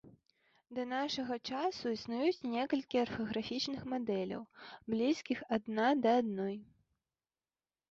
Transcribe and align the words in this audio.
Да 0.77 0.85
нашага 0.93 1.35
часу 1.57 1.85
існуюць 1.95 2.45
некалькі 2.55 3.03
арфаграфічных 3.03 3.85
мадэляў, 3.95 4.43
блізкіх 4.89 5.47
адна 5.61 5.87
да 6.09 6.19
адной. 6.25 6.55